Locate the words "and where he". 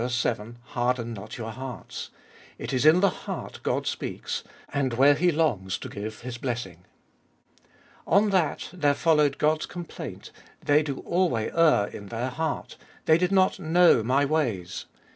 4.73-5.31